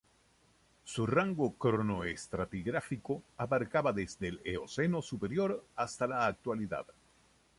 [0.83, 6.87] Su rango cronoestratigráfico abarcaba desde el Eoceno superior hasta la Actualidad.